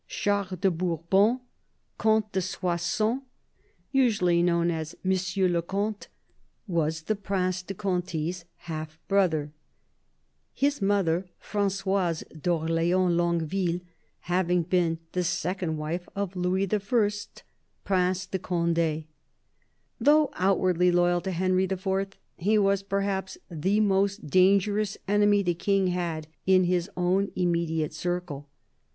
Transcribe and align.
Charles 0.07 0.57
de 0.61 0.71
Bourbon, 0.71 1.41
Comte 1.99 2.31
de 2.31 2.41
Soissons, 2.41 3.21
usually 3.91 4.41
known 4.41 4.69
THE 4.69 4.73
BISHOP 4.73 4.87
OF 4.87 4.89
LU^ON 4.89 4.89
33 4.89 4.97
as 5.13 5.19
Monsieur 5.19 5.47
le 5.47 5.61
Comte, 5.61 6.07
was 6.65 7.01
the 7.03 7.15
Prince 7.15 7.61
de 7.61 7.73
Conti's 7.75 8.45
half 8.61 8.97
brother, 9.07 9.51
his 10.55 10.81
mother, 10.81 11.27
Fran9oise 11.39 12.41
d'Orleans 12.41 13.15
Longueville, 13.15 13.79
having 14.21 14.63
been 14.63 14.97
the 15.11 15.23
second 15.23 15.77
wife 15.77 16.09
of 16.15 16.35
Louis 16.35 16.63
I., 16.73 16.79
Prince 17.85 18.25
de 18.25 18.39
Cond6. 18.39 19.05
Though 19.99 20.31
outwardly 20.33 20.91
loyal 20.91 21.21
to 21.21 21.29
Henry 21.31 21.65
IV., 21.65 22.07
he 22.37 22.57
was 22.57 22.81
perhaps 22.81 23.37
the 23.51 23.79
most 23.79 24.25
dangerous 24.31 24.97
enemy 25.07 25.43
the 25.43 25.53
King 25.53 25.89
had 25.89 26.25
in 26.47 26.63
his 26.63 26.89
own 26.97 27.31
immediate 27.35 27.93
circle. 27.93 28.49